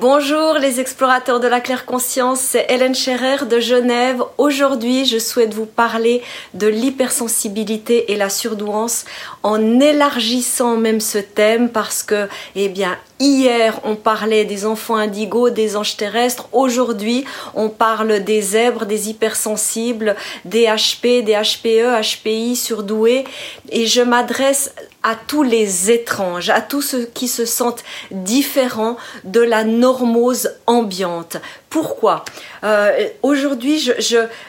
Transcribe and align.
Bonjour 0.00 0.54
les 0.54 0.80
explorateurs 0.80 1.38
de 1.38 1.46
la 1.46 1.60
claire 1.60 1.86
conscience, 1.86 2.40
c'est 2.40 2.66
Hélène 2.68 2.96
Scherer 2.96 3.46
de 3.46 3.60
Genève. 3.60 4.20
Aujourd'hui, 4.38 5.04
je 5.04 5.18
souhaite 5.18 5.54
vous 5.54 5.66
parler 5.66 6.20
de 6.52 6.66
l'hypersensibilité 6.66 8.10
et 8.10 8.16
la 8.16 8.28
surdouance 8.28 9.04
en 9.44 9.78
élargissant 9.78 10.76
même 10.76 11.00
ce 11.00 11.18
thème 11.18 11.68
parce 11.68 12.02
que, 12.02 12.28
eh 12.56 12.68
bien, 12.68 12.98
Hier, 13.20 13.78
on 13.84 13.94
parlait 13.94 14.44
des 14.44 14.66
enfants 14.66 14.96
indigos, 14.96 15.48
des 15.48 15.76
anges 15.76 15.96
terrestres. 15.96 16.48
Aujourd'hui, 16.52 17.24
on 17.54 17.68
parle 17.68 18.24
des 18.24 18.42
zèbres, 18.42 18.86
des 18.86 19.08
hypersensibles, 19.08 20.16
des 20.44 20.64
HP, 20.64 21.22
des 21.22 21.34
HPE, 21.34 22.02
HPI, 22.02 22.56
surdoués. 22.56 23.24
Et 23.70 23.86
je 23.86 24.02
m'adresse 24.02 24.74
à 25.04 25.14
tous 25.14 25.42
les 25.42 25.90
étranges, 25.90 26.50
à 26.50 26.60
tous 26.60 26.82
ceux 26.82 27.04
qui 27.04 27.28
se 27.28 27.44
sentent 27.44 27.84
différents 28.10 28.96
de 29.22 29.40
la 29.40 29.62
normose 29.62 30.50
ambiante. 30.66 31.36
Pourquoi. 31.74 32.24
Euh, 32.62 33.08
Aujourd'hui, 33.22 33.90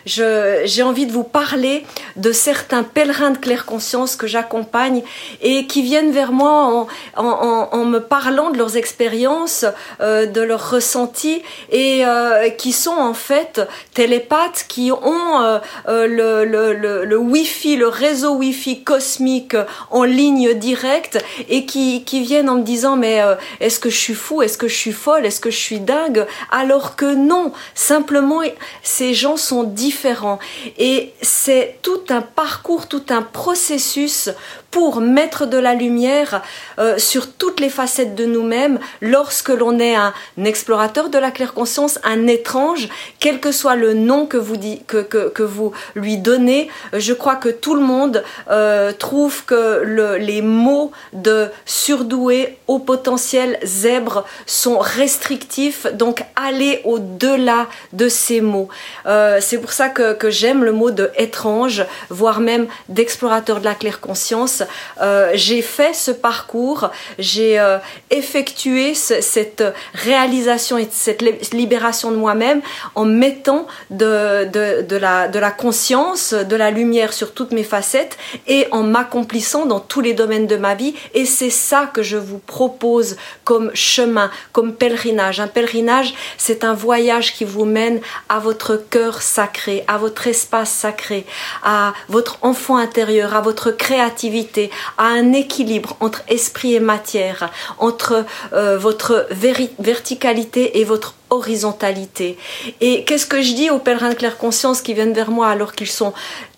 j'ai 0.05 0.83
envie 0.83 1.07
de 1.07 1.11
vous 1.11 1.23
parler 1.23 1.83
de 2.17 2.31
certains 2.31 2.83
pèlerins 2.83 3.31
de 3.31 3.39
claire 3.39 3.65
conscience 3.65 4.15
que 4.15 4.27
j'accompagne 4.27 5.01
et 5.41 5.65
qui 5.65 5.81
viennent 5.81 6.11
vers 6.11 6.31
moi 6.31 6.87
en, 7.15 7.85
me 7.85 7.97
parlant 7.97 8.51
de 8.51 8.59
leurs 8.59 8.77
expériences, 8.77 9.65
euh, 10.01 10.27
de 10.27 10.41
leurs 10.41 10.69
ressentis 10.69 11.41
et 11.71 12.05
euh, 12.05 12.49
qui 12.49 12.73
sont 12.73 12.91
en 12.91 13.15
fait 13.15 13.59
télépathes, 13.95 14.65
qui 14.67 14.91
ont 14.91 15.41
euh, 15.41 15.57
euh, 15.87 16.05
le, 16.05 16.45
le, 16.45 17.05
le, 17.05 17.17
Wi-Fi, 17.17 17.75
le 17.75 17.87
réseau 17.87 18.35
Wi-Fi 18.35 18.83
cosmique 18.83 19.57
en 19.89 20.03
ligne 20.03 20.53
directe 20.53 21.17
et 21.49 21.65
qui, 21.65 22.03
qui 22.03 22.21
viennent 22.21 22.49
en 22.49 22.57
me 22.57 22.63
disant 22.63 22.97
mais 22.97 23.19
est-ce 23.61 23.79
que 23.79 23.89
je 23.89 23.97
suis 23.97 24.13
fou, 24.13 24.43
est-ce 24.43 24.59
que 24.59 24.67
je 24.67 24.75
suis 24.75 24.91
folle, 24.91 25.25
est-ce 25.25 25.39
que 25.39 25.49
je 25.49 25.57
suis 25.57 25.79
dingue? 25.79 26.27
Alors 26.51 26.95
que 26.95 27.14
non, 27.15 27.51
simplement 27.73 28.41
ces 28.83 29.13
gens 29.13 29.37
sont 29.37 29.63
différents. 29.63 30.39
Et 30.77 31.13
c'est 31.21 31.77
tout 31.81 32.01
un 32.09 32.21
parcours, 32.21 32.87
tout 32.87 33.03
un 33.09 33.21
processus 33.21 34.29
pour 34.75 34.99
mettre 34.99 35.45
de 35.45 35.57
la 35.57 35.73
lumière 35.73 36.41
euh, 36.79 36.97
sur 36.97 37.31
toutes 37.31 37.61
les 37.61 37.69
facettes 37.69 38.13
de 38.13 38.25
nous-mêmes. 38.25 38.77
Lorsque 38.99 39.47
l'on 39.47 39.79
est 39.79 39.95
un, 39.95 40.13
explorateur 40.43 41.07
de 41.07 41.17
la 41.17 41.31
claire 41.31 41.53
conscience, 41.53 41.97
un 42.03 42.27
étrange, 42.27 42.89
quel 43.21 43.39
que 43.39 43.53
soit 43.53 43.77
le 43.77 43.93
nom 43.93 44.25
que 44.25 44.35
vous, 44.35 45.71
lui 45.95 46.17
donnez, 46.17 46.69
je 46.91 47.13
crois 47.13 47.37
que 47.37 47.47
tout 47.47 47.73
le 47.73 47.81
monde 47.81 48.21
euh, 48.51 48.91
trouve 48.91 49.45
que 49.45 49.81
le, 49.81 50.17
les 50.17 50.41
mots 50.41 50.91
de 51.13 51.47
surdoué, 51.65 52.57
au 52.67 52.79
potentiel, 52.79 53.57
zèbre 53.63 54.25
sont 54.45 54.77
restrictifs, 54.79 55.87
donc 55.93 56.21
allez 56.35 56.81
au-delà 57.05 57.67
de 57.93 58.09
ces 58.09 58.41
mots. 58.41 58.69
Euh, 59.05 59.39
C'est 59.41 59.59
pour 59.59 59.71
ça 59.71 59.89
que, 59.89 60.29
j'aime 60.29 60.63
le 60.63 60.71
mot 60.71 60.91
de 60.91 61.11
étrange, 61.17 61.85
voire 62.09 62.39
même 62.39 62.67
d'explorateur 62.89 63.59
de 63.59 63.65
la 63.65 63.75
claire 63.75 63.99
conscience, 63.99 64.63
euh, 65.01 65.31
j'ai 65.35 65.61
fait 65.61 65.93
ce 65.93 66.11
parcours, 66.11 66.89
j'ai 67.19 67.59
euh, 67.59 67.77
effectué 68.09 68.95
ce, 68.95 69.21
cette 69.21 69.63
réalisation 69.93 70.77
et 70.77 70.87
cette 70.91 71.21
libération 71.53 72.11
de 72.11 72.17
moi-même 72.17 72.61
en 72.95 73.05
mettant 73.05 73.67
de 73.91 75.37
la 75.37 75.51
conscience, 75.51 76.33
de 76.33 76.55
la 76.55 76.71
lumière 76.71 77.13
sur 77.13 77.33
toutes 77.33 77.51
mes 77.51 77.63
facettes 77.63 78.17
et 78.47 78.67
en 78.71 78.83
m'accomplissant 78.83 79.65
dans 79.65 79.79
tous 79.79 80.01
les 80.01 80.13
domaines 80.13 80.47
de 80.47 80.57
ma 80.57 80.73
vie. 80.73 80.95
Et 81.13 81.25
c'est 81.25 81.51
ça 81.51 81.89
que 81.93 82.01
je 82.01 82.17
vous 82.17 82.39
propose 82.39 83.15
comme 83.43 83.69
chemin, 83.73 84.31
comme 84.51 84.73
pèlerinage. 84.73 85.39
Un 85.39 85.47
pèlerinage, 85.47 86.13
c'est 86.37 86.63
un 86.63 86.73
voyage 86.73 86.94
qui 87.33 87.45
vous 87.45 87.65
mène 87.65 87.99
à 88.29 88.39
votre 88.39 88.75
cœur 88.75 89.21
sacré, 89.21 89.83
à 89.87 89.97
votre 89.97 90.27
espace 90.27 90.71
sacré, 90.71 91.25
à 91.63 91.93
votre 92.09 92.37
enfant 92.41 92.77
intérieur, 92.77 93.35
à 93.35 93.41
votre 93.41 93.71
créativité 93.71 94.69
à 94.97 95.05
un 95.05 95.33
équilibre 95.33 95.97
entre 95.99 96.21
esprit 96.27 96.75
et 96.75 96.79
matière, 96.79 97.51
entre 97.79 98.25
euh, 98.53 98.77
votre 98.77 99.27
verticalité 99.31 100.79
et 100.79 100.83
votre 100.83 101.15
horizontalité. 101.29 102.37
Et 102.81 103.03
qu'est-ce 103.03 103.25
que 103.25 103.41
je 103.41 103.53
dis 103.53 103.69
aux 103.69 103.79
pèlerins 103.79 104.09
de 104.09 104.15
claire 104.15 104.37
conscience 104.37 104.81
qui 104.81 104.93
viennent 104.93 105.13
vers 105.13 105.31
moi 105.31 105.47
alors 105.47 105.73
qu'ils 105.73 105.89
sont 105.89 106.13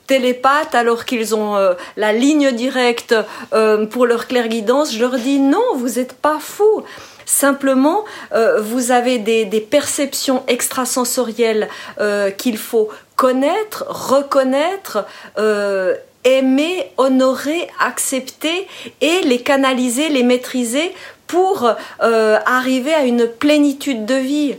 télépathes, 0.07 0.73
alors 0.73 1.06
qu'ils 1.06 1.35
ont 1.35 1.56
euh, 1.56 1.73
la 1.97 2.13
ligne 2.13 2.51
directe 2.51 3.13
euh, 3.53 3.85
pour 3.85 4.06
leur 4.06 4.28
claire-guidance, 4.28 4.94
je 4.94 5.00
leur 5.00 5.18
dis 5.18 5.40
non, 5.40 5.63
vous 5.75 5.91
n'êtes 6.00 6.13
pas 6.13 6.40
fous. 6.40 6.84
Simplement, 7.25 8.06
euh, 8.34 8.62
vous 8.62 8.91
avez 8.91 9.19
des, 9.19 9.44
des 9.44 9.59
perceptions 9.59 10.44
extrasensorielles 10.47 11.68
euh, 12.00 12.31
qu'il 12.31 12.57
faut 12.57 12.90
connaître, 13.18 13.85
reconnaître, 13.90 15.06
euh, 15.38 15.95
aimer, 16.24 16.89
honorer, 16.97 17.68
accepter 17.79 18.68
et 19.01 19.22
les 19.24 19.41
canaliser, 19.41 20.07
les 20.07 20.24
maîtriser 20.24 20.94
pour 21.28 21.69
euh, 22.01 22.39
arriver 22.45 22.94
à 22.94 23.03
une 23.03 23.28
plénitude 23.28 24.06
de 24.06 24.16
vie. 24.16 24.56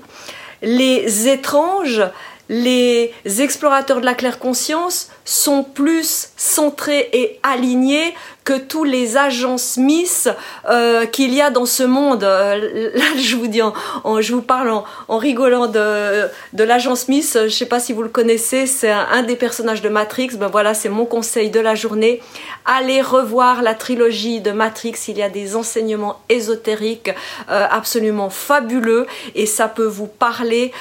Les 0.60 1.28
étranges, 1.28 2.03
les 2.50 3.12
explorateurs 3.38 4.00
de 4.00 4.06
la 4.06 4.15
claire 4.15 4.38
conscience 4.38 5.09
sont 5.28 5.62
plus 5.62 6.31
centrés 6.39 7.11
et 7.12 7.39
alignés 7.43 8.15
que 8.48 8.56
tous 8.56 8.84
les 8.84 9.19
agents 9.19 9.59
Smith 9.59 10.31
euh, 10.70 11.04
qu'il 11.04 11.34
y 11.34 11.42
a 11.42 11.50
dans 11.50 11.66
ce 11.66 11.82
monde. 11.82 12.25
Euh, 12.25 12.91
là, 12.94 13.04
je 13.19 13.36
vous 13.36 13.47
dis, 13.47 13.60
en, 13.60 13.75
je 14.22 14.32
vous 14.32 14.41
parle 14.41 14.72
en, 15.09 15.19
rigolant 15.19 15.66
de, 15.66 16.31
l'agent 16.54 16.97
Smith. 16.97 17.31
Je 17.34 17.41
ne 17.41 17.48
sais 17.50 17.66
pas 17.66 17.78
si 17.78 17.92
vous 17.92 18.03
le 18.03 18.09
connaissez, 18.09 18.66
c'est 18.66 18.91
un, 18.91 19.22
des 19.22 19.36
personnages 19.36 19.82
de 19.82 19.91
Matrix. 19.91 20.31
Ben 20.38 20.47
voilà, 20.47 20.72
c'est 20.72 20.88
mon 20.88 21.04
conseil 21.04 21.50
de 21.50 21.60
la 21.60 21.75
journée. 21.75 22.22
Allez 22.64 23.03
revoir 23.03 23.60
la 23.60 23.75
trilogie 23.75 24.41
de 24.41 24.53
Matrix. 24.53 24.94
Il 25.09 25.19
y 25.19 25.22
a 25.22 25.28
des 25.28 25.54
enseignements 25.54 26.22
ésotériques 26.30 27.10
euh, 27.50 27.66
absolument 27.70 28.30
fabuleux 28.30 29.06
et 29.34 29.44
ça 29.44 29.69
peut 29.69 29.84
vous 29.84 30.06
parler 30.06 30.72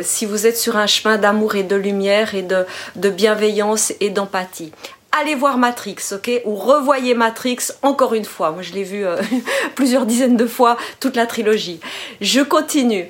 si 0.00 0.24
vous 0.24 0.46
êtes 0.46 0.56
sur 0.56 0.78
un 0.78 0.86
chemin 0.86 1.18
d'amour 1.18 1.54
et 1.56 1.64
de 1.64 1.76
lumière 1.76 2.34
et 2.34 2.42
de 2.42 3.10
bienveillance 3.10 3.92
et 4.00 4.08
d'empathie 4.08 4.72
allez 5.20 5.34
voir 5.34 5.58
Matrix, 5.58 5.96
ok 6.12 6.42
Ou 6.44 6.54
revoyez 6.54 7.14
Matrix 7.14 7.72
encore 7.82 8.14
une 8.14 8.24
fois. 8.24 8.50
Moi, 8.50 8.62
je 8.62 8.72
l'ai 8.72 8.84
vu 8.84 9.04
euh, 9.04 9.16
plusieurs 9.74 10.06
dizaines 10.06 10.36
de 10.36 10.46
fois, 10.46 10.76
toute 11.00 11.16
la 11.16 11.26
trilogie. 11.26 11.80
Je 12.20 12.40
continue 12.40 13.08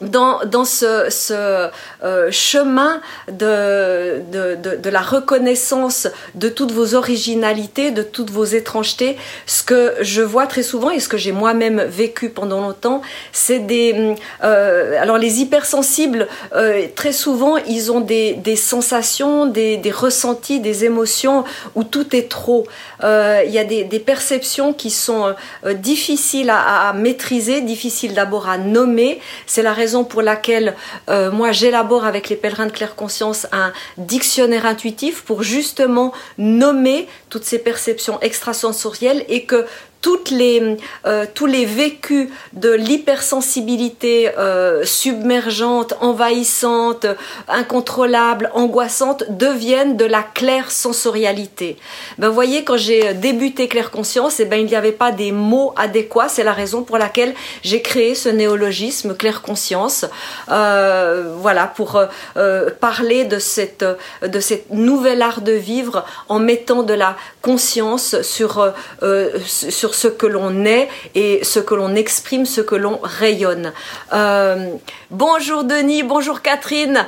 dans, 0.00 0.44
dans 0.44 0.64
ce, 0.64 1.06
ce 1.10 1.68
euh, 2.04 2.30
chemin 2.30 3.00
de, 3.30 4.22
de, 4.30 4.76
de, 4.76 4.90
la 4.90 5.00
reconnaissance 5.00 6.06
de 6.34 6.48
toutes 6.48 6.70
vos 6.70 6.94
originalités, 6.94 7.90
de 7.90 8.02
toutes 8.02 8.30
vos 8.30 8.44
étrangetés, 8.44 9.16
ce 9.46 9.62
que 9.62 9.94
je 10.00 10.22
vois 10.22 10.46
très 10.46 10.62
souvent 10.62 10.90
et 10.90 11.00
ce 11.00 11.08
que 11.08 11.16
j'ai 11.16 11.32
moi-même 11.32 11.82
vécu 11.82 12.30
pendant 12.30 12.60
longtemps, 12.60 13.02
c'est 13.32 13.58
des... 13.58 14.14
Euh, 14.44 15.00
alors 15.00 15.18
les 15.18 15.40
hypersensibles, 15.40 16.28
euh, 16.54 16.86
très 16.94 17.12
souvent, 17.12 17.56
ils 17.56 17.90
ont 17.90 18.00
des, 18.00 18.34
des 18.34 18.56
sensations, 18.56 19.46
des, 19.46 19.76
des, 19.78 19.90
ressentis, 19.90 20.60
des 20.60 20.84
émotions 20.84 21.44
où 21.74 21.82
tout 21.82 22.14
est 22.14 22.28
trop. 22.30 22.66
Il 23.02 23.50
y 23.50 23.58
a 23.58 23.64
des, 23.64 23.84
des, 23.84 23.98
perceptions 23.98 24.72
qui 24.72 24.90
sont 24.90 25.34
difficiles 25.74 26.50
à, 26.50 26.92
maîtriser, 26.92 27.60
difficiles 27.60 28.14
d'abord 28.14 28.48
à 28.48 28.58
nommer. 28.58 29.20
C'est 29.46 29.62
la 29.62 29.72
raison 29.88 30.04
pour 30.04 30.20
laquelle 30.20 30.76
euh, 31.08 31.30
moi 31.30 31.50
j'élabore 31.50 32.04
avec 32.04 32.28
les 32.28 32.36
pèlerins 32.36 32.66
de 32.66 32.72
claire 32.72 32.94
conscience 32.94 33.46
un 33.52 33.72
dictionnaire 33.96 34.66
intuitif 34.66 35.22
pour 35.22 35.42
justement 35.42 36.12
nommer 36.36 37.08
toutes 37.30 37.44
ces 37.44 37.58
perceptions 37.58 38.20
extrasensorielles 38.20 39.24
et 39.30 39.44
que 39.44 39.64
toutes 40.00 40.30
les, 40.30 40.76
euh, 41.06 41.26
tous 41.34 41.46
les 41.46 41.64
vécus 41.64 42.28
de 42.52 42.70
l'hypersensibilité 42.70 44.30
euh, 44.38 44.84
submergente, 44.84 45.94
envahissante, 46.00 47.06
incontrôlable, 47.48 48.50
angoissante 48.54 49.24
deviennent 49.28 49.96
de 49.96 50.04
la 50.04 50.22
claire 50.22 50.70
sensorialité. 50.70 51.76
Ben, 52.18 52.28
voyez, 52.28 52.64
quand 52.64 52.76
j'ai 52.76 53.14
débuté 53.14 53.68
Claire 53.68 53.90
Conscience, 53.90 54.40
eh 54.40 54.44
ben, 54.44 54.60
il 54.60 54.66
n'y 54.66 54.76
avait 54.76 54.92
pas 54.92 55.10
des 55.10 55.32
mots 55.32 55.74
adéquats. 55.76 56.28
C'est 56.28 56.44
la 56.44 56.52
raison 56.52 56.82
pour 56.82 56.98
laquelle 56.98 57.34
j'ai 57.62 57.82
créé 57.82 58.14
ce 58.14 58.28
néologisme 58.28 59.16
Claire 59.16 59.42
Conscience. 59.42 60.04
Euh, 60.50 61.34
voilà, 61.38 61.66
pour 61.66 62.00
euh, 62.36 62.70
parler 62.80 63.24
de 63.24 63.38
cette, 63.38 63.84
de 64.22 64.40
nouvelle 64.70 65.22
art 65.22 65.40
de 65.40 65.52
vivre 65.52 66.04
en 66.28 66.38
mettant 66.38 66.82
de 66.82 66.94
la 66.94 67.16
conscience 67.42 68.20
sur, 68.22 68.72
euh, 69.02 69.30
sur 69.46 69.87
ce 69.94 70.08
que 70.08 70.26
l'on 70.26 70.64
est 70.64 70.88
et 71.14 71.44
ce 71.44 71.60
que 71.60 71.74
l'on 71.74 71.94
exprime, 71.94 72.46
ce 72.46 72.60
que 72.60 72.74
l'on 72.74 72.98
rayonne. 73.02 73.72
Euh, 74.12 74.70
bonjour 75.10 75.64
Denis, 75.64 76.02
bonjour 76.02 76.42
Catherine. 76.42 77.06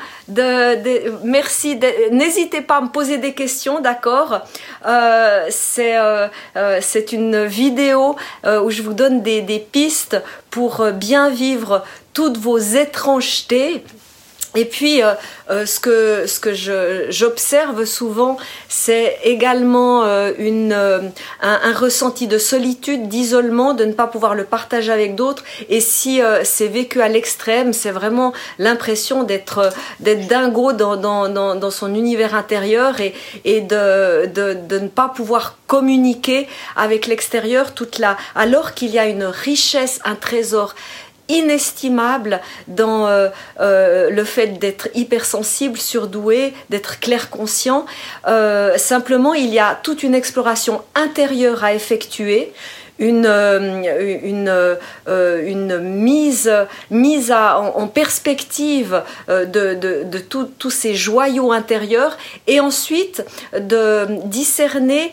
Merci. 1.25 1.79
N'hésitez 2.11 2.61
pas 2.61 2.77
à 2.77 2.81
me 2.81 2.89
poser 2.89 3.19
des 3.19 3.35
questions, 3.35 3.81
d'accord 3.81 4.41
euh, 4.87 5.47
C'est 5.51 5.97
euh, 5.97 6.29
c'est 6.81 7.13
une 7.13 7.45
vidéo 7.45 8.17
où 8.47 8.71
je 8.71 8.83
vous 8.83 8.95
donne 8.95 9.23
des, 9.23 9.43
des 9.43 9.59
pistes 9.59 10.17
pour 10.51 10.85
bien 10.93 11.31
vivre 11.31 11.85
toutes 12.13 12.39
vos 12.39 12.59
étrangetés 12.59 13.85
et 14.57 14.65
puis, 14.65 15.01
euh, 15.03 15.13
euh, 15.51 15.65
ce 15.65 15.79
que, 15.79 16.27
ce 16.27 17.07
j'observe 17.11 17.85
souvent, 17.85 18.37
c'est 18.69 19.19
également 19.23 20.05
euh, 20.05 20.33
une, 20.39 20.73
un, 21.41 21.73
ressenti 21.73 22.27
de 22.27 22.37
solitude, 22.39 23.09
d'isolement, 23.09 23.75
de 23.75 23.85
ne 23.85 23.93
pas 23.93 24.09
pouvoir 24.09 24.35
le 24.35 24.43
partager 24.45 24.91
avec 24.91 25.15
d'autres. 25.15 25.45
Et 25.69 25.81
si 25.81 26.21
c'est 26.43 26.67
vécu 26.67 27.01
à 27.01 27.09
l'extrême, 27.09 27.73
c'est 27.73 27.93
vraiment 27.93 28.33
l'impression 28.59 29.23
d'être 29.23 29.71
d'être 30.01 30.27
dingo 30.27 30.73
dans, 30.73 30.97
dans, 30.97 31.29
dans, 31.29 31.55
dans, 31.55 31.71
son 31.71 31.95
univers 31.95 32.35
intérieur 32.35 33.01
et, 33.01 33.15
et 33.45 33.61
de, 33.61 34.27
de, 34.27 34.55
de 34.55 34.79
ne 34.79 34.89
pas 34.89 35.09
pouvoir 35.09 35.57
communiquer 35.67 36.49
avec 36.77 37.07
l'extérieur 37.07 37.73
toute 37.75 37.99
la 37.99 38.17
alors 38.35 38.75
qu'il 38.75 38.91
y 38.91 38.99
a 38.99 39.07
une 39.07 39.25
richesse, 39.25 40.01
un 40.05 40.17
trésor 40.17 40.75
inestimable 41.31 42.41
dans 42.69 43.07
euh, 43.07 43.29
euh, 43.61 44.11
le 44.11 44.25
fait 44.25 44.59
d'être 44.59 44.89
hypersensible, 44.95 45.79
surdoué, 45.79 46.53
d'être 46.69 47.01
clair 47.01 47.31
conscient. 47.31 47.87
Euh, 48.27 48.77
simplement, 48.77 49.35
il 49.35 49.49
y 49.49 49.59
a 49.59 49.79
toute 49.83 50.03
une 50.03 50.15
exploration 50.15 50.83
intérieure 50.95 51.65
à 51.65 51.73
effectuer. 51.75 52.53
Une, 52.99 53.27
mise, 55.81 57.33
en, 57.33 57.87
perspective 57.87 59.03
de 59.27 60.19
tous 60.59 60.71
ces 60.71 60.95
joyaux 60.95 61.51
intérieurs 61.51 62.19
et 62.47 62.61
ensuite 62.61 63.25
de 63.55 64.07
discerner 64.27 65.13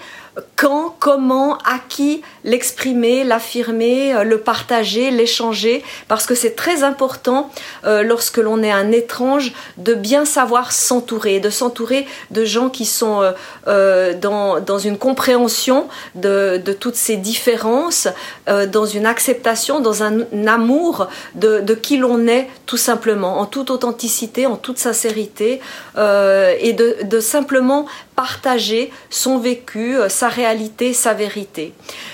quand, 0.56 0.96
comment, 1.00 1.58
à 1.60 1.80
qui 1.90 2.22
l'exprimer, 2.44 3.24
l'affirmer, 3.24 4.14
euh, 4.14 4.24
le 4.24 4.40
partager, 4.40 5.12
l'échanger, 5.12 5.84
parce 6.08 6.26
que 6.26 6.36
c'est 6.36 6.56
très 6.56 6.84
important 6.84 7.50
euh, 7.86 8.04
lorsque 8.04 8.38
l'on 8.38 8.62
est 8.64 8.72
un 8.72 8.92
étrange 8.92 9.54
de 9.78 9.94
bien 9.94 10.26
savoir 10.26 10.72
s'entourer, 10.72 11.40
de 11.40 11.50
s'entourer 11.50 12.08
de 12.32 12.46
gens 12.46 12.70
qui 12.70 12.86
sont 12.86 13.34
euh, 13.68 14.14
dans, 14.14 14.60
dans, 14.60 14.78
une 14.80 14.98
compréhension 14.98 15.88
de, 16.16 16.62
de, 16.64 16.74
toutes 16.74 16.96
ces 16.96 17.18
différences, 17.18 18.08
dans 18.48 18.86
une 18.86 19.06
acceptation, 19.06 19.80
dans 19.80 20.04
un, 20.04 20.22
amour 20.48 21.08
de, 21.36 21.60
de 21.60 21.74
qui 21.74 21.98
l'on 21.98 22.28
est 22.28 22.48
tout 22.66 22.78
simplement, 22.78 23.40
en 23.40 23.46
toute 23.46 23.72
authenticité, 23.72 24.46
en 24.46 24.56
toute 24.56 24.78
sincérité, 24.78 25.60
et 25.98 26.74
de, 26.74 26.98
de 27.04 27.20
simplement 27.20 27.88
partager 28.18 28.92
son 29.12 29.38
vécu, 29.38 29.96
euh, 29.96 30.10
sa 30.28 30.36
réalité, 30.36 30.94
sa 30.94 31.14
vérité. 31.14 31.74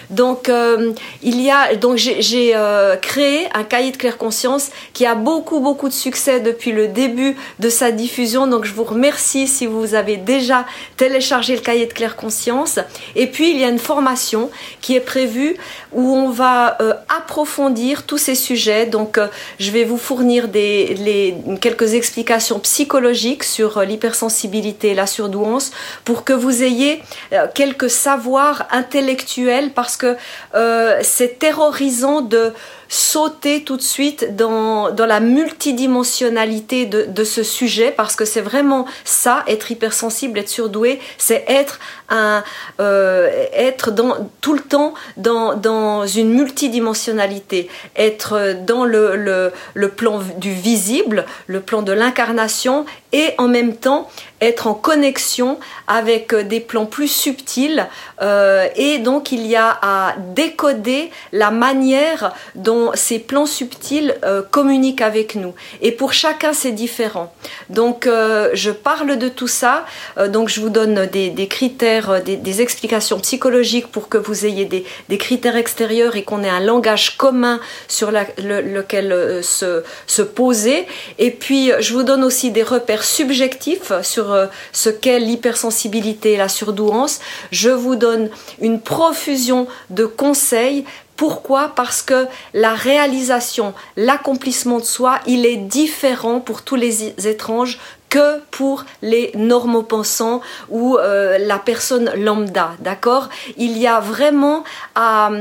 Donc 0.10 0.48
euh, 0.48 0.94
il 1.24 1.42
y 1.42 1.50
a 1.50 1.76
donc 1.76 1.98
j'ai 1.98 2.52
euh, 2.56 2.96
créé 2.98 3.48
un 3.56 3.64
cahier 3.64 3.92
de 3.92 3.98
claire 3.98 4.18
conscience 4.18 4.70
qui 4.94 5.06
a 5.06 5.16
beaucoup 5.16 5.60
beaucoup 5.60 5.90
de 5.90 5.94
succès 5.94 6.40
depuis 6.40 6.72
le 6.72 6.88
début 6.88 7.36
de 7.60 7.70
sa 7.70 7.92
diffusion. 7.92 8.46
Donc 8.46 8.66
je 8.66 8.74
vous 8.74 8.84
remercie 8.84 9.48
si 9.48 9.66
vous 9.66 9.96
avez 9.96 10.18
déjà 10.18 10.66
téléchargé 10.98 11.56
le 11.56 11.62
cahier 11.62 11.88
de 11.88 11.94
claire 11.94 12.16
conscience. 12.16 12.80
Et 13.16 13.28
puis 13.28 13.50
il 13.52 13.58
y 13.58 13.64
a 13.64 13.70
une 13.70 13.80
formation 13.94 14.52
qui 14.82 14.96
est 14.96 15.06
prévue 15.14 15.56
où 15.92 16.16
on 16.16 16.30
va 16.30 16.78
approfondir 17.10 18.04
tous 18.04 18.20
ces 18.20 18.36
sujets. 18.36 18.86
Donc 18.86 19.20
je 19.60 19.72
vais 19.72 19.86
vous 19.86 19.98
fournir 19.98 20.50
des 20.50 20.94
les, 21.08 21.36
quelques 21.60 21.94
explications 21.96 22.60
psychologiques 22.60 23.44
sur 23.44 23.82
l'hypersensibilité 23.82 24.90
et 24.90 24.96
la 24.96 25.08
surdouance 25.08 25.72
pour 26.06 26.24
que 26.24 26.34
vous 26.34 26.62
ayez 26.62 27.02
euh, 27.32 27.48
quelques 27.54 27.90
savoirs 27.94 28.68
intellectuels 28.72 29.72
parce 29.72 29.96
que 29.96 30.18
euh, 30.56 31.00
c'est 31.02 31.40
terrorisant 31.40 32.22
de 32.22 32.54
sauter 32.94 33.64
tout 33.64 33.76
de 33.76 33.82
suite 33.82 34.36
dans, 34.36 34.92
dans 34.92 35.08
la 35.08 35.20
multidimensionnalité 35.20 36.86
de, 36.86 37.06
de 37.06 37.24
ce 37.24 37.42
sujet 37.42 37.92
parce 37.92 38.16
que 38.16 38.24
c'est 38.24 38.40
vraiment 38.42 38.86
ça, 39.04 39.44
être 39.48 39.72
hypersensible, 39.72 40.38
être 40.38 40.48
surdoué, 40.50 41.00
c'est 41.18 41.44
être 41.48 41.80
un 42.10 42.44
euh, 42.80 43.32
être 43.52 43.90
dans 43.90 44.30
tout 44.42 44.54
le 44.54 44.60
temps 44.60 44.94
dans, 45.18 45.56
dans 45.56 46.06
une 46.06 46.30
multidimensionnalité, 46.30 47.68
être 47.96 48.56
dans 48.64 48.86
le, 48.86 49.16
le, 49.16 49.52
le 49.74 49.90
plan 49.90 50.20
du 50.38 50.54
visible, 50.54 51.26
le 51.48 51.62
plan 51.62 51.82
de 51.82 51.94
l'incarnation 51.94 52.86
et 53.12 53.34
en 53.40 53.48
même 53.48 53.76
temps 53.76 54.08
être 54.42 54.68
en 54.68 54.74
connexion 54.74 55.58
avec 55.88 56.36
des 56.36 56.60
plans 56.60 56.86
plus 56.86 57.08
subtils 57.08 57.88
euh, 58.22 58.68
et 58.76 59.00
donc 59.00 59.32
il 59.32 59.48
y 59.48 59.56
a 59.56 59.80
à 59.82 60.16
décoder 60.36 61.12
la 61.32 61.50
manière 61.50 62.34
dont 62.56 62.83
ces 62.96 63.20
plans 63.20 63.46
subtils 63.46 64.16
euh, 64.24 64.42
communiquent 64.42 65.02
avec 65.02 65.36
nous. 65.36 65.54
Et 65.82 65.92
pour 65.92 66.14
chacun, 66.14 66.54
c'est 66.54 66.72
différent. 66.72 67.34
Donc, 67.70 68.08
euh, 68.08 68.50
je 68.54 68.72
parle 68.72 69.18
de 69.18 69.30
tout 69.30 69.48
ça. 69.48 69.86
Euh, 70.18 70.28
donc, 70.28 70.50
je 70.50 70.62
vous 70.62 70.70
donne 70.70 71.06
des, 71.06 71.48
critères, 71.48 72.22
des, 72.24 72.62
explications 72.62 73.20
psychologiques 73.20 73.88
pour 73.88 74.10
que 74.10 74.18
vous 74.18 74.46
ayez 74.46 74.66
des, 74.66 75.18
critères 75.18 75.56
extérieurs 75.56 76.16
et 76.16 76.24
qu'on 76.24 76.44
ait 76.44 76.50
un 76.50 76.60
langage 76.60 77.18
commun 77.18 77.60
sur 77.88 78.12
lequel 78.12 79.44
se, 79.44 79.84
se 80.08 80.22
poser. 80.22 80.86
Et 81.20 81.32
puis, 81.32 81.72
je 81.80 81.94
vous 81.94 82.04
donne 82.04 82.24
aussi 82.24 82.52
des 82.52 82.64
repères 82.64 83.04
subjectifs 83.04 83.92
sur 84.02 84.36
ce 84.72 84.90
qu'est 84.90 85.20
l'hypersensibilité 85.20 86.34
et 86.34 86.38
la 86.38 86.50
surdouance. 86.50 87.20
Je 87.52 87.70
vous 87.70 87.96
donne 87.96 88.30
une 88.62 88.80
profusion 88.80 89.68
de 89.90 90.06
conseils 90.06 90.86
pourquoi? 91.16 91.72
Parce 91.76 92.02
que 92.02 92.28
la 92.54 92.74
réalisation, 92.74 93.74
l'accomplissement 93.98 94.80
de 94.80 94.84
soi, 94.84 95.20
il 95.28 95.46
est 95.46 95.58
différent 95.58 96.40
pour 96.40 96.64
tous 96.64 96.76
les 96.76 97.28
étranges 97.28 97.80
que 98.14 98.40
pour 98.52 98.86
les 99.02 99.32
normopensants 99.34 100.42
ou 100.70 100.98
euh, 100.98 101.40
la 101.40 101.58
personne 101.58 102.12
lambda, 102.16 102.74
d'accord? 102.78 103.30
Il 103.58 103.76
y 103.76 103.88
a 103.88 104.00
vraiment 104.00 104.64
à, 104.94 105.32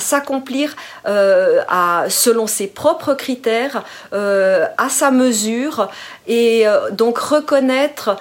s'accomplir 0.00 0.76
euh, 1.06 1.60
selon 2.08 2.46
ses 2.46 2.68
propres 2.68 3.12
critères, 3.12 3.84
euh, 4.14 4.64
à 4.78 4.88
sa 4.88 5.10
mesure, 5.10 5.90
et 6.26 6.64
donc 6.92 7.18
reconnaître 7.18 8.16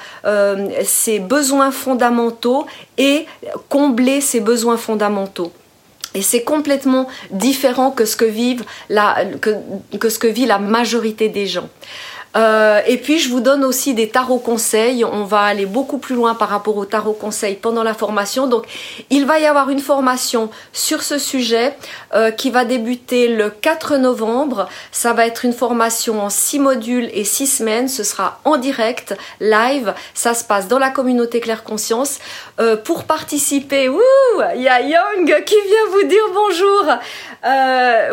ses 0.83 1.19
besoins 1.19 1.71
fondamentaux 1.71 2.67
et 2.97 3.25
combler 3.69 4.19
ses 4.19 4.41
besoins 4.41 4.77
fondamentaux. 4.77 5.53
Et 6.15 6.21
c'est 6.21 6.43
complètement 6.43 7.07
différent 7.29 7.91
que 7.91 8.05
ce 8.05 8.15
que, 8.15 8.25
vivent 8.25 8.63
la, 8.89 9.25
que, 9.41 9.55
que 9.99 10.09
ce 10.09 10.17
que 10.17 10.27
vit 10.27 10.45
la 10.45 10.59
majorité 10.59 11.29
des 11.29 11.45
gens. 11.45 11.69
Euh, 12.35 12.81
et 12.85 12.97
puis 12.97 13.19
je 13.19 13.29
vous 13.29 13.39
donne 13.39 13.63
aussi 13.63 13.93
des 13.93 14.09
tarots 14.09 14.39
conseils. 14.39 15.05
On 15.05 15.23
va 15.23 15.41
aller 15.41 15.65
beaucoup 15.65 15.97
plus 15.97 16.15
loin 16.15 16.35
par 16.35 16.49
rapport 16.49 16.75
aux 16.77 16.85
tarots 16.85 17.13
conseils 17.13 17.55
pendant 17.55 17.83
la 17.83 17.93
formation. 17.93 18.47
Donc 18.47 18.65
il 19.09 19.25
va 19.25 19.39
y 19.39 19.45
avoir 19.45 19.69
une 19.69 19.79
formation 19.79 20.49
sur 20.73 21.03
ce 21.03 21.17
sujet 21.17 21.75
euh, 22.13 22.31
qui 22.31 22.49
va 22.49 22.65
débuter 22.65 23.27
le 23.29 23.49
4 23.49 23.97
novembre. 23.97 24.67
Ça 24.91 25.13
va 25.13 25.25
être 25.25 25.45
une 25.45 25.53
formation 25.53 26.21
en 26.21 26.29
6 26.29 26.59
modules 26.59 27.09
et 27.13 27.23
6 27.23 27.47
semaines. 27.47 27.87
Ce 27.87 28.03
sera 28.03 28.39
en 28.43 28.57
direct, 28.57 29.15
live. 29.39 29.93
Ça 30.13 30.33
se 30.33 30.43
passe 30.43 30.67
dans 30.67 30.79
la 30.79 30.89
communauté 30.89 31.39
Claire 31.39 31.63
Conscience. 31.63 32.19
Euh, 32.59 32.75
pour 32.75 33.05
participer, 33.05 33.89
il 34.55 34.61
y 34.61 34.67
a 34.67 34.81
Young 34.81 35.43
qui 35.45 35.55
vient 35.55 35.87
vous 35.91 36.07
dire 36.07 36.23
bonjour. 36.33 36.85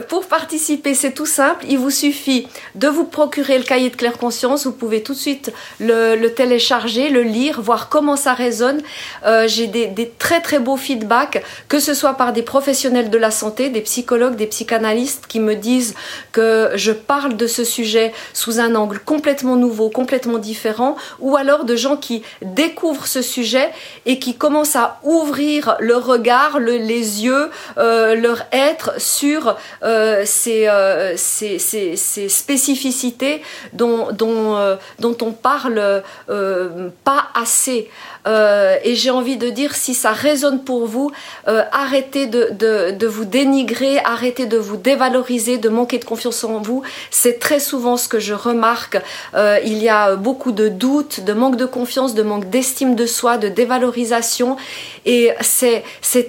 Pour 0.08 0.26
participer, 0.26 0.94
c'est 0.94 1.12
tout 1.12 1.26
simple. 1.26 1.64
Il 1.68 1.78
vous 1.78 1.90
suffit 1.90 2.46
de 2.74 2.88
vous 2.88 3.04
procurer 3.04 3.56
le 3.58 3.64
cahier 3.64 3.88
de 3.88 3.96
Claire 3.96 4.18
conscience, 4.18 4.66
vous 4.66 4.72
pouvez 4.72 5.02
tout 5.02 5.14
de 5.14 5.18
suite 5.18 5.52
le, 5.80 6.26
télécharger, 6.28 7.08
le 7.08 7.22
lire, 7.22 7.60
voir 7.60 7.88
comment 7.88 8.16
ça 8.16 8.34
résonne. 8.34 8.82
Euh, 9.26 9.48
j'ai 9.48 9.66
des, 9.66 10.12
très 10.18 10.40
très 10.40 10.58
beaux 10.58 10.76
feedbacks, 10.76 11.42
que 11.68 11.78
ce 11.78 11.94
soit 11.94 12.14
par 12.14 12.32
des 12.32 12.42
professionnels 12.42 13.10
de 13.10 13.18
la 13.18 13.30
santé, 13.30 13.70
des 13.70 13.80
psychologues, 13.80 14.36
des 14.36 14.46
psychanalystes 14.46 15.26
qui 15.26 15.40
me 15.40 15.54
disent 15.54 15.94
que 16.32 16.70
je 16.74 16.92
parle 16.92 17.36
de 17.36 17.46
ce 17.46 17.64
sujet 17.64 18.12
sous 18.34 18.60
un 18.60 18.74
angle 18.74 18.98
complètement 18.98 19.56
nouveau, 19.56 19.88
complètement 19.88 20.38
différent, 20.38 20.96
ou 21.20 21.36
alors 21.36 21.64
de 21.64 21.76
gens 21.76 21.96
qui 21.96 22.22
découvrent 22.42 23.06
ce 23.06 23.22
sujet 23.22 23.70
et 24.04 24.18
qui 24.18 24.34
commencent 24.34 24.76
à 24.76 25.00
ouvrir 25.04 25.76
le 25.80 25.96
regard, 25.96 26.58
les 26.58 27.24
yeux, 27.24 27.50
euh, 27.78 28.14
leur 28.14 28.42
être 28.52 29.00
sur 29.00 29.21
euh, 29.82 30.22
ces, 30.24 30.68
ces, 31.16 32.28
spécificités 32.28 33.42
dont, 33.72 34.12
dont, 34.12 34.56
euh, 34.56 34.76
dont 34.98 35.16
on 35.22 35.32
parle 35.32 36.02
euh, 36.28 36.88
pas 37.04 37.28
assez. 37.34 37.90
Euh, 38.26 38.76
et 38.84 38.94
j'ai 38.94 39.10
envie 39.10 39.36
de 39.36 39.50
dire, 39.50 39.74
si 39.74 39.94
ça 39.94 40.12
résonne 40.12 40.62
pour 40.62 40.86
vous, 40.86 41.10
euh, 41.48 41.62
arrêtez 41.72 42.26
de, 42.26 42.50
de, 42.52 42.92
de, 42.92 43.06
vous 43.06 43.24
dénigrer, 43.24 43.98
arrêtez 44.04 44.46
de 44.46 44.56
vous 44.56 44.76
dévaloriser, 44.76 45.58
de 45.58 45.68
manquer 45.68 45.98
de 45.98 46.04
confiance 46.04 46.44
en 46.44 46.60
vous. 46.60 46.82
C'est 47.10 47.38
très 47.38 47.60
souvent 47.60 47.96
ce 47.96 48.08
que 48.08 48.20
je 48.20 48.34
remarque. 48.34 48.98
Euh, 49.34 49.58
il 49.64 49.78
y 49.78 49.88
a 49.88 50.16
beaucoup 50.16 50.52
de 50.52 50.68
doutes, 50.68 51.20
de 51.20 51.32
manque 51.32 51.56
de 51.56 51.66
confiance, 51.66 52.14
de 52.14 52.22
manque 52.22 52.48
d'estime 52.50 52.94
de 52.94 53.06
soi, 53.06 53.38
de 53.38 53.48
dévalorisation. 53.48 54.56
Et 55.04 55.30
c'est, 55.40 55.82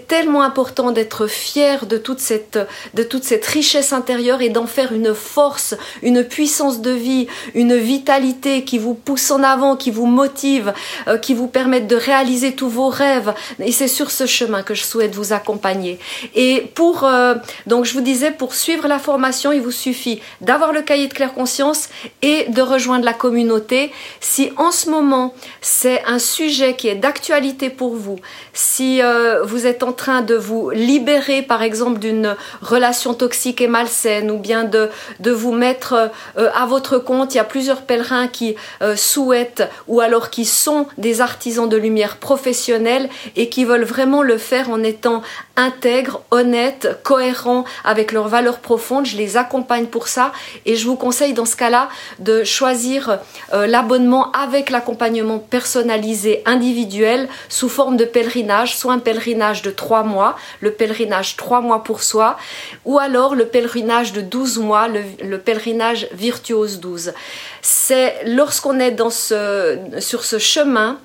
tellement 0.07 0.41
important 0.41 0.91
d'être 0.91 1.27
fier 1.27 1.85
de 1.85 1.97
toute 1.97 2.19
cette, 2.19 2.57
de 2.93 3.03
toute 3.03 3.23
cette 3.23 3.45
richesse 3.45 3.93
intérieure 3.93 4.41
et 4.41 4.49
d'en 4.49 4.65
faire 4.65 4.91
une 4.91 5.13
force, 5.13 5.75
une 6.01 6.23
puissance 6.23 6.81
de 6.81 6.89
vie, 6.89 7.27
une 7.53 7.75
vitalité 7.75 8.63
qui 8.63 8.79
vous 8.79 8.95
pousse 8.95 9.29
en 9.29 9.43
avant, 9.43 9.75
qui 9.75 9.91
vous 9.91 10.07
motive, 10.07 10.73
qui 11.21 11.33
vous 11.33 11.47
de 11.83 11.95
réaliser 11.95 12.53
tous 12.53 12.69
vos 12.69 12.89
rêves. 12.89 13.33
Et 13.59 13.71
c'est 13.71 13.87
sur 13.87 14.11
ce 14.11 14.25
chemin 14.25 14.63
que 14.63 14.73
je 14.73 14.83
souhaite 14.83 15.15
vous 15.15 15.33
accompagner. 15.33 15.99
Et 16.35 16.71
pour, 16.75 17.03
euh, 17.03 17.35
donc 17.67 17.85
je 17.85 17.93
vous 17.93 18.01
disais, 18.01 18.31
pour 18.31 18.53
suivre 18.53 18.87
la 18.87 18.99
formation, 18.99 19.51
il 19.51 19.61
vous 19.61 19.71
suffit 19.71 20.21
d'avoir 20.41 20.73
le 20.73 20.81
cahier 20.81 21.07
de 21.07 21.13
claire 21.13 21.33
conscience 21.33 21.89
et 22.21 22.45
de 22.49 22.61
rejoindre 22.61 23.05
la 23.05 23.13
communauté. 23.13 23.91
Si 24.19 24.51
en 24.57 24.71
ce 24.71 24.89
moment 24.89 25.33
c'est 25.61 26.03
un 26.05 26.19
sujet 26.19 26.75
qui 26.75 26.87
est 26.87 26.95
d'actualité 26.95 27.69
pour 27.69 27.95
vous, 27.95 28.19
si 28.53 29.01
euh, 29.01 29.43
vous 29.43 29.65
êtes 29.65 29.83
en 29.83 29.93
train 29.93 30.21
de 30.21 30.35
vous 30.35 30.69
libérer 30.69 31.41
par 31.41 31.61
exemple 31.61 31.99
d'une 31.99 32.35
relation 32.61 33.13
toxique 33.13 33.61
et 33.61 33.67
malsaine 33.67 34.31
ou 34.31 34.37
bien 34.37 34.63
de, 34.63 34.89
de 35.19 35.31
vous 35.31 35.53
mettre 35.53 36.11
à 36.35 36.65
votre 36.65 36.97
compte, 36.97 37.33
il 37.33 37.37
y 37.37 37.39
a 37.39 37.43
plusieurs 37.43 37.81
pèlerins 37.81 38.27
qui 38.27 38.55
souhaitent 38.95 39.63
ou 39.87 40.01
alors 40.01 40.29
qui 40.29 40.45
sont 40.45 40.87
des 40.97 41.21
artisans 41.21 41.67
de 41.67 41.72
lumière 41.75 42.17
professionnels 42.17 43.09
et 43.35 43.49
qui 43.49 43.65
veulent 43.65 43.83
vraiment 43.83 44.21
le 44.21 44.37
faire 44.37 44.69
en 44.69 44.83
étant 44.83 45.21
intègres, 45.55 46.21
honnêtes, 46.31 46.99
cohérents 47.03 47.65
avec 47.83 48.11
leurs 48.11 48.27
valeurs 48.27 48.59
profondes. 48.59 49.05
Je 49.05 49.17
les 49.17 49.37
accompagne 49.37 49.85
pour 49.85 50.07
ça 50.07 50.31
et 50.65 50.75
je 50.75 50.85
vous 50.85 50.95
conseille 50.95 51.33
dans 51.33 51.45
ce 51.45 51.55
cas-là 51.55 51.89
de 52.19 52.43
choisir 52.43 53.19
euh, 53.53 53.67
l'abonnement 53.67 54.31
avec 54.31 54.69
l'accompagnement 54.69 55.39
personnalisé 55.39 56.41
individuel 56.45 57.27
sous 57.49 57.69
forme 57.69 57.97
de 57.97 58.05
pèlerinage, 58.05 58.75
soit 58.75 58.93
un 58.93 58.99
pèlerinage 58.99 59.61
de 59.61 59.71
trois 59.71 60.03
mois, 60.03 60.35
le 60.61 60.71
pèlerinage 60.71 61.35
trois 61.35 61.61
mois 61.61 61.83
pour 61.83 62.03
soi, 62.03 62.37
ou 62.85 62.97
alors 62.99 63.35
le 63.35 63.45
pèlerinage 63.45 64.13
de 64.13 64.21
12 64.21 64.57
mois, 64.59 64.87
le, 64.87 65.01
le 65.23 65.37
pèlerinage 65.37 66.07
virtuose 66.13 66.79
12. 66.79 67.13
C'est 67.61 68.15
lorsqu'on 68.25 68.79
est 68.79 68.91
dans 68.91 69.09
ce, 69.09 69.77
sur 69.99 70.25
ce 70.25 70.37
chemin 70.37 70.99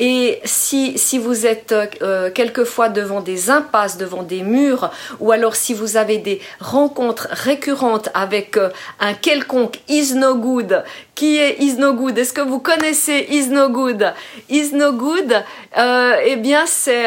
et 0.00 0.40
si, 0.44 0.98
si 0.98 1.18
vous 1.18 1.46
êtes 1.46 1.72
euh, 2.02 2.30
quelquefois 2.30 2.88
devant 2.88 3.20
des 3.20 3.50
impasses, 3.50 3.96
devant 3.96 4.24
des 4.24 4.42
murs, 4.42 4.90
ou 5.20 5.30
alors 5.30 5.54
si 5.54 5.72
vous 5.72 5.96
avez 5.96 6.18
des 6.18 6.40
rencontres 6.58 7.28
récurrentes 7.30 8.08
avec 8.12 8.56
euh, 8.56 8.70
un 8.98 9.14
quelconque 9.14 9.78
is 9.88 10.14
no 10.14 10.34
good, 10.34 10.82
qui 11.14 11.36
est 11.36 11.60
is 11.60 11.76
no 11.76 11.94
good 11.94 12.18
Est-ce 12.18 12.32
que 12.32 12.40
vous 12.40 12.58
connaissez 12.58 13.26
is 13.30 13.48
no 13.48 13.68
good 13.68 14.12
Is 14.50 14.72
no 14.72 14.92
good, 14.92 15.32
euh, 15.78 16.16
eh 16.26 16.36
bien 16.36 16.64
c'est 16.66 17.04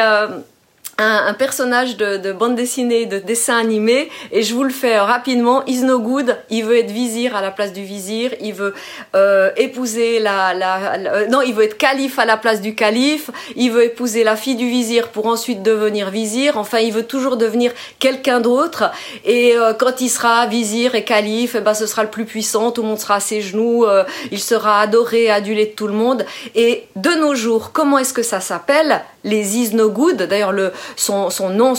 un, 0.98 1.32
personnage 1.34 1.96
de, 1.96 2.32
bande 2.32 2.56
dessinée, 2.56 3.06
de 3.06 3.18
dessin 3.18 3.56
animé, 3.56 4.10
et 4.32 4.42
je 4.42 4.52
vous 4.52 4.64
le 4.64 4.70
fais 4.70 4.98
rapidement. 4.98 5.64
Is 5.66 5.82
no 5.82 6.00
good. 6.00 6.36
Il 6.50 6.64
veut 6.64 6.78
être 6.78 6.90
vizir 6.90 7.36
à 7.36 7.40
la 7.40 7.52
place 7.52 7.72
du 7.72 7.84
vizir. 7.84 8.32
Il 8.40 8.52
veut 8.52 8.74
euh, 9.14 9.50
épouser 9.56 10.18
la, 10.18 10.54
la, 10.54 10.94
euh, 10.94 11.26
non, 11.28 11.40
il 11.42 11.54
veut 11.54 11.64
être 11.64 11.78
calife 11.78 12.18
à 12.18 12.24
la 12.24 12.36
place 12.36 12.60
du 12.60 12.74
calife. 12.74 13.30
Il 13.54 13.70
veut 13.70 13.84
épouser 13.84 14.24
la 14.24 14.34
fille 14.34 14.56
du 14.56 14.68
vizir 14.68 15.08
pour 15.08 15.26
ensuite 15.26 15.62
devenir 15.62 16.10
vizir. 16.10 16.58
Enfin, 16.58 16.78
il 16.78 16.92
veut 16.92 17.04
toujours 17.04 17.36
devenir 17.36 17.72
quelqu'un 18.00 18.40
d'autre. 18.40 18.90
Et 19.24 19.56
euh, 19.56 19.74
quand 19.74 20.00
il 20.00 20.08
sera 20.08 20.46
vizir 20.46 20.96
et 20.96 21.04
calife, 21.04 21.54
eh 21.56 21.60
ben, 21.60 21.74
ce 21.74 21.86
sera 21.86 22.02
le 22.02 22.10
plus 22.10 22.24
puissant. 22.24 22.72
Tout 22.72 22.82
le 22.82 22.88
monde 22.88 22.98
sera 22.98 23.16
à 23.16 23.20
ses 23.20 23.40
genoux. 23.40 23.86
il 24.32 24.40
sera 24.40 24.80
adoré, 24.80 25.30
adulé 25.30 25.66
de 25.66 25.72
tout 25.72 25.86
le 25.86 25.92
monde. 25.92 26.24
Et 26.56 26.88
de 26.96 27.10
nos 27.10 27.36
jours, 27.36 27.70
comment 27.72 27.98
est-ce 27.98 28.12
que 28.12 28.22
ça 28.24 28.40
s'appelle? 28.40 29.02
Les 29.24 29.56
is 29.56 29.74
no 29.74 29.90
good. 29.90 30.16
D'ailleurs, 30.16 30.52
le 30.52 30.72
son, 30.96 31.30
nom, 31.50 31.74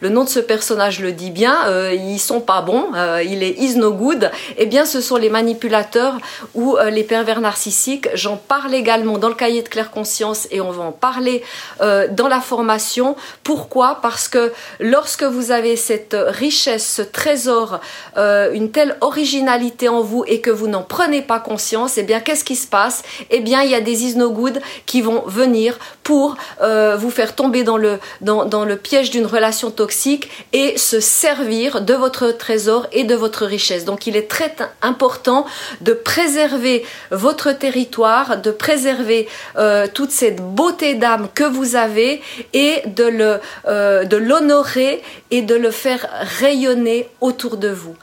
le 0.00 0.08
nom 0.08 0.24
de 0.24 0.28
ce 0.28 0.38
personnage 0.38 1.00
le 1.00 1.12
dit 1.12 1.30
bien, 1.30 1.66
euh, 1.66 1.92
ils 1.92 2.20
sont 2.20 2.40
pas 2.40 2.62
bons, 2.62 2.86
euh, 2.94 3.22
il 3.24 3.42
est 3.42 3.58
is 3.58 3.76
no 3.76 3.92
good, 3.92 4.30
eh 4.56 4.66
bien 4.66 4.84
ce 4.84 5.00
sont 5.00 5.16
les 5.16 5.28
manipulateurs 5.28 6.18
ou 6.54 6.76
euh, 6.76 6.90
les 6.90 7.02
pervers 7.02 7.40
narcissiques. 7.40 8.08
J'en 8.14 8.36
parle 8.36 8.74
également 8.74 9.18
dans 9.18 9.28
le 9.28 9.34
cahier 9.34 9.62
de 9.62 9.68
claire 9.68 9.90
conscience 9.90 10.46
et 10.50 10.60
on 10.60 10.70
va 10.70 10.84
en 10.84 10.92
parler 10.92 11.42
dans 11.80 12.28
la 12.28 12.40
formation. 12.40 13.16
Pourquoi? 13.42 13.98
Parce 14.02 14.28
que 14.28 14.52
lorsque 14.80 15.22
vous 15.22 15.50
avez 15.50 15.76
cette 15.76 16.16
richesse, 16.18 16.94
ce 16.96 17.02
trésor, 17.02 17.80
une 18.16 18.70
telle 18.70 18.96
originalité 19.00 19.88
en 19.88 20.02
vous 20.02 20.24
et 20.26 20.40
que 20.40 20.50
vous 20.50 20.68
n'en 20.68 20.82
prenez 20.82 21.22
pas 21.22 21.40
conscience, 21.40 21.98
eh 21.98 22.02
bien 22.02 22.20
qu'est-ce 22.20 22.44
qui 22.44 22.56
se 22.56 22.66
passe? 22.66 23.02
Eh 23.30 23.40
bien 23.40 23.62
il 23.62 23.70
y 23.70 23.74
a 23.74 23.80
des 23.80 24.04
is 24.04 24.16
no 24.16 24.30
good 24.30 24.60
qui 24.86 25.02
vont 25.02 25.22
venir 25.26 25.78
pour 26.02 26.36
vous 26.96 27.10
faire 27.10 27.34
tomber 27.34 27.62
dans 27.64 27.76
le 27.76 27.98
dans 28.20 28.44
dans, 28.44 28.64
le 28.64 28.76
piège 28.76 29.10
d'une 29.10 29.26
relation 29.26 29.70
toxique 29.70 30.28
et 30.52 30.76
se 30.76 31.00
servir 31.00 31.80
de 31.80 31.94
votre 31.94 32.30
trésor 32.30 32.86
et 32.92 33.04
de 33.04 33.14
votre 33.14 33.46
richesse. 33.46 33.84
Donc 33.84 34.06
il 34.06 34.16
est 34.16 34.28
très 34.28 34.54
important 34.82 35.46
de 35.80 35.92
préserver 35.92 36.84
votre 37.10 37.52
territoire, 37.52 38.40
de 38.40 38.50
préserver 38.50 39.28
euh, 39.56 39.86
toute 39.92 40.10
cette 40.10 40.40
beauté 40.40 40.94
d'âme 40.94 41.28
que 41.34 41.44
vous 41.44 41.76
avez 41.76 42.22
et 42.52 42.82
de 42.86 43.04
le 43.04 43.40
euh, 43.66 44.04
de 44.04 44.16
l'honorer 44.16 45.02
et 45.30 45.42
de 45.42 45.54
le 45.54 45.70
faire 45.70 46.06
rayonner 46.40 47.08
autour 47.20 47.56
de 47.56 47.68
vous. 47.68 47.96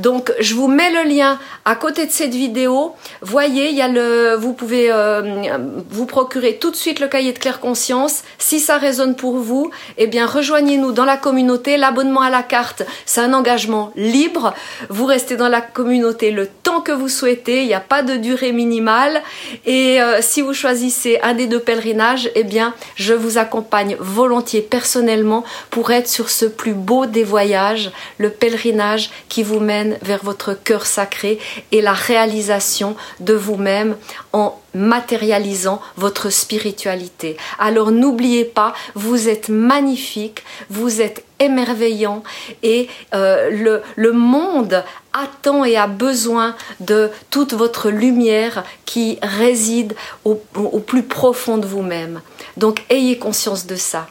Donc 0.00 0.32
je 0.40 0.54
vous 0.54 0.68
mets 0.68 0.90
le 0.90 1.08
lien 1.08 1.38
à 1.64 1.74
côté 1.74 2.06
de 2.06 2.10
cette 2.10 2.34
vidéo. 2.34 2.94
Voyez, 3.22 3.70
il 3.70 3.76
y 3.76 3.82
a 3.82 3.88
le, 3.88 4.34
vous 4.34 4.52
pouvez 4.52 4.90
euh, 4.90 5.58
vous 5.90 6.06
procurer 6.06 6.56
tout 6.56 6.70
de 6.70 6.76
suite 6.76 7.00
le 7.00 7.08
cahier 7.08 7.32
de 7.32 7.38
claire 7.38 7.60
conscience. 7.60 8.22
Si 8.38 8.60
ça 8.60 8.78
résonne 8.78 9.16
pour 9.16 9.36
vous, 9.36 9.70
eh 9.96 10.06
bien 10.06 10.26
rejoignez-nous 10.26 10.92
dans 10.92 11.04
la 11.04 11.16
communauté. 11.16 11.76
L'abonnement 11.76 12.20
à 12.20 12.30
la 12.30 12.42
carte, 12.42 12.82
c'est 13.06 13.20
un 13.20 13.32
engagement 13.32 13.92
libre. 13.96 14.54
Vous 14.88 15.06
restez 15.06 15.36
dans 15.36 15.48
la 15.48 15.60
communauté 15.60 16.30
le 16.30 16.46
temps 16.46 16.80
que 16.80 16.92
vous 16.92 17.08
souhaitez. 17.08 17.62
Il 17.62 17.66
n'y 17.66 17.74
a 17.74 17.80
pas 17.80 18.02
de 18.02 18.16
durée 18.16 18.52
minimale. 18.52 19.22
Et 19.66 20.00
euh, 20.00 20.18
si 20.20 20.42
vous 20.42 20.54
choisissez 20.54 21.18
un 21.22 21.34
des 21.34 21.46
deux 21.46 21.60
pèlerinages, 21.60 22.30
eh 22.34 22.44
bien 22.44 22.74
je 22.96 23.14
vous 23.14 23.38
accompagne 23.38 23.96
volontiers 23.98 24.62
personnellement 24.62 25.44
pour 25.70 25.90
être 25.90 26.08
sur 26.08 26.30
ce 26.30 26.46
plus 26.46 26.74
beau 26.74 27.06
des 27.06 27.24
voyages, 27.24 27.90
le 28.18 28.30
pèlerinage 28.30 29.10
qui 29.28 29.42
vous 29.42 29.60
mène 29.60 29.87
vers 30.02 30.24
votre 30.24 30.54
cœur 30.54 30.86
sacré 30.86 31.38
et 31.72 31.80
la 31.80 31.92
réalisation 31.92 32.96
de 33.20 33.34
vous-même 33.34 33.96
en 34.32 34.60
matérialisant 34.74 35.80
votre 35.96 36.30
spiritualité. 36.30 37.36
Alors 37.58 37.90
n'oubliez 37.90 38.44
pas, 38.44 38.74
vous 38.94 39.28
êtes 39.28 39.48
magnifique, 39.48 40.44
vous 40.70 41.00
êtes 41.00 41.24
émerveillant 41.40 42.22
et 42.62 42.88
euh, 43.14 43.80
le, 43.96 44.12
monde 44.12 44.84
attend 45.12 45.64
et 45.64 45.76
a 45.76 45.86
besoin 45.86 46.54
de 46.80 47.10
toute 47.30 47.54
votre 47.54 47.90
lumière 47.90 48.64
qui 48.84 49.18
réside 49.22 49.94
au, 50.24 50.40
au 50.54 50.80
plus 50.80 51.02
profond 51.02 51.58
de 51.58 51.66
vous-même. 51.66 52.20
Donc 52.56 52.84
ayez 52.90 53.18
conscience 53.18 53.66
de 53.66 53.76
ça. 53.76 54.08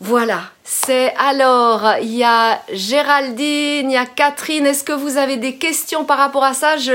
Voilà, 0.00 0.42
c'est 0.74 1.12
alors, 1.18 1.84
il 2.00 2.14
y 2.14 2.24
a 2.24 2.62
Géraldine, 2.72 3.90
il 3.90 3.92
y 3.92 3.96
a 3.96 4.06
Catherine. 4.06 4.66
Est-ce 4.66 4.82
que 4.82 4.92
vous 4.92 5.18
avez 5.18 5.36
des 5.36 5.56
questions 5.56 6.04
par 6.04 6.16
rapport 6.16 6.44
à 6.44 6.54
ça? 6.54 6.78
Je 6.78 6.92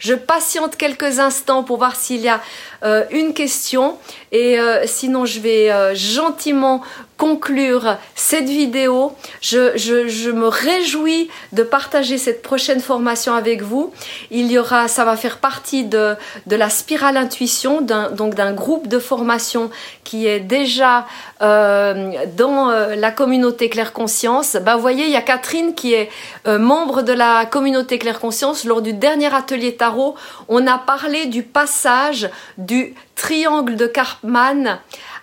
je 0.00 0.14
patiente 0.14 0.76
quelques 0.76 1.20
instants 1.20 1.62
pour 1.62 1.78
voir 1.78 1.94
s'il 1.94 2.22
y 2.22 2.28
a 2.28 2.40
euh, 2.82 3.04
une 3.10 3.34
question. 3.34 3.98
Et 4.32 4.58
euh, 4.58 4.86
sinon, 4.86 5.26
je 5.26 5.40
vais 5.40 5.70
euh, 5.70 5.94
gentiment 5.94 6.80
conclure 7.18 7.98
cette 8.14 8.48
vidéo. 8.48 9.12
Je, 9.42 9.76
je, 9.76 10.30
me 10.30 10.48
réjouis 10.48 11.28
de 11.52 11.62
partager 11.62 12.16
cette 12.16 12.40
prochaine 12.40 12.80
formation 12.80 13.34
avec 13.34 13.60
vous. 13.60 13.92
Il 14.30 14.50
y 14.50 14.58
aura, 14.58 14.88
ça 14.88 15.04
va 15.04 15.16
faire 15.16 15.36
partie 15.36 15.84
de, 15.84 16.14
de 16.46 16.56
la 16.56 16.70
spirale 16.70 17.18
intuition, 17.18 17.82
donc 17.82 18.34
d'un 18.34 18.52
groupe 18.54 18.88
de 18.88 18.98
formation 18.98 19.70
qui 20.02 20.26
est 20.26 20.40
déjà 20.40 21.06
dans 21.40 22.70
la 22.96 23.10
communauté 23.20 23.68
Claire 23.68 23.92
Conscience. 23.92 24.56
Bah, 24.56 24.76
vous 24.76 24.80
voyez, 24.80 25.04
il 25.04 25.10
y 25.10 25.16
a 25.16 25.20
Catherine 25.20 25.74
qui 25.74 25.92
est 25.92 26.08
euh, 26.46 26.58
membre 26.58 27.02
de 27.02 27.12
la 27.12 27.44
communauté 27.44 27.98
Claire 27.98 28.18
Conscience. 28.18 28.64
Lors 28.64 28.80
du 28.80 28.94
dernier 28.94 29.34
atelier 29.34 29.74
tarot, 29.76 30.14
on 30.48 30.66
a 30.66 30.78
parlé 30.78 31.26
du 31.26 31.42
passage 31.42 32.30
du 32.56 32.94
triangle 33.16 33.76
de 33.76 33.86
Karpman 33.86 34.78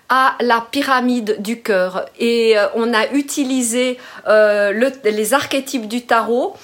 à 0.10 0.36
la 0.42 0.63
pyramide 0.70 1.42
du 1.42 1.60
cœur 1.63 2.06
et 2.20 2.56
euh, 2.56 2.68
on 2.75 2.94
a 2.94 3.08
utilisé 3.13 3.98
euh, 4.27 4.72
le, 4.72 4.92
les 5.04 5.34
archétypes 5.34 5.88
du 5.88 6.06
tarot 6.06 6.56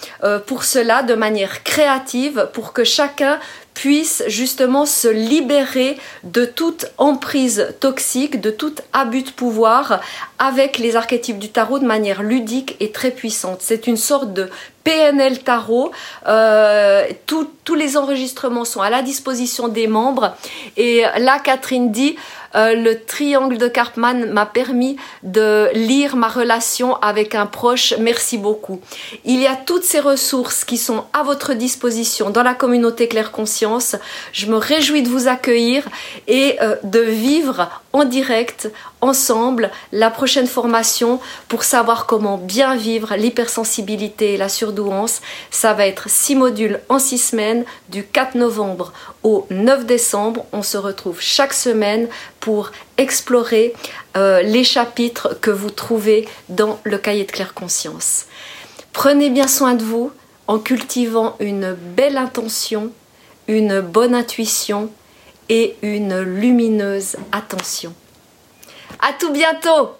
pour 0.46 0.63
cela 0.63 1.02
de 1.02 1.16
manière 1.16 1.63
créative 1.63 2.48
pour 2.54 2.74
que 2.74 2.84
chacun 2.84 3.40
puisse 3.74 4.24
justement 4.27 4.86
se 4.86 5.08
libérer 5.08 5.98
de 6.24 6.46
toute 6.46 6.86
emprise 6.98 7.75
toxique, 7.80 8.39
de 8.39 8.50
tout 8.50 8.75
abus 8.94 9.24
de 9.24 9.32
pouvoir 9.32 10.01
avec 10.39 10.77
les 10.77 10.96
archétypes 10.96 11.39
du 11.39 11.50
tarot 11.50 11.80
de 11.80 11.86
manière 11.86 12.24
ludique 12.24 12.75
et 12.80 12.92
très 12.92 13.12
puissante. 13.12 13.60
C'est 13.62 13.88
une 13.88 13.98
sorte 13.98 14.34
de 14.34 14.50
PNL 14.84 15.39
Tarot. 15.39 15.92
Euh, 16.27 17.08
tous 17.25 17.75
les 17.75 17.98
enregistrements 17.98 18.65
sont 18.65 18.82
à 18.82 18.89
la 18.89 19.01
disposition 19.01 19.68
des 19.68 19.88
membres. 19.88 20.36
Et 20.77 21.03
là, 21.18 21.39
Catherine 21.39 21.92
dit, 21.92 22.18
euh, 22.56 22.76
le 22.76 23.00
triangle 23.00 23.58
de 23.58 23.68
Karpman 23.68 24.32
m'a 24.32 24.46
permis 24.46 24.98
de 25.24 25.70
lire 25.74 26.16
ma 26.16 26.28
relation 26.28 26.96
avec 26.98 27.36
un 27.36 27.46
proche. 27.46 27.94
Merci 28.00 28.38
beaucoup. 28.38 28.80
Il 29.26 29.40
y 29.40 29.48
a 29.48 29.56
toutes 29.56 29.84
ces 29.84 30.00
ressources 30.00 30.64
qui 30.64 30.78
sont 30.78 31.06
à 31.14 31.24
votre 31.24 31.54
disposition 31.54 32.30
dans 32.30 32.44
la 32.44 32.54
communauté 32.54 33.08
Claire 33.08 33.32
Conscience. 33.32 33.96
Je 34.32 34.48
me 34.48 34.58
réjouis 34.58 35.02
de 35.04 35.10
vous 35.10 35.28
accueillir 35.28 35.84
et 36.28 36.58
euh, 36.62 36.76
de 36.84 37.00
vivre 37.00 37.83
en 37.94 38.06
direct 38.06 38.70
ensemble 39.02 39.72
la 39.92 40.10
prochaine 40.10 40.48
formation 40.48 41.20
pour 41.48 41.64
savoir 41.64 42.08
comment 42.08 42.38
bien 42.38 42.76
vivre 42.76 43.16
l'hypersensibilité 43.16 44.34
et 44.34 44.38
la 44.38 44.50
surdouance. 44.50 45.22
Ça 45.52 45.74
va 45.74 45.86
être 45.86 46.10
six 46.10 46.36
modules 46.36 46.82
en 46.90 46.98
six 46.98 47.20
semaines 47.20 47.64
du 47.90 48.04
4 48.04 48.36
novembre 48.36 48.94
au 49.22 49.46
9 49.52 49.86
décembre. 49.86 50.46
On 50.52 50.64
se 50.64 50.78
retrouve 50.78 51.22
chaque 51.22 51.54
semaine 51.54 52.08
pour 52.40 52.72
explorer 52.98 53.74
euh, 54.18 54.42
les 54.42 54.64
chapitres 54.64 55.38
que 55.40 55.52
vous 55.52 55.70
trouvez 55.70 56.28
dans 56.50 56.80
le 56.84 56.98
cahier 56.98 57.26
de 57.26 57.32
claire 57.32 57.54
conscience. 57.54 58.26
Prenez 58.92 59.30
bien 59.30 59.48
soin 59.48 59.76
de 59.76 59.84
vous 59.84 60.12
en 60.48 60.60
cultivant 60.60 61.36
une 61.40 61.74
belle 61.74 62.18
intention, 62.18 62.92
une 63.48 63.82
bonne 63.82 64.16
intuition 64.16 64.90
et 65.50 65.76
une 65.82 66.20
lumineuse 66.22 67.16
attention. 67.32 67.94
À 69.00 69.14
tout 69.14 69.32
bientôt 69.32 69.92